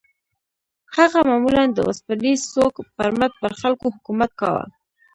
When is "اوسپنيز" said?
1.87-2.39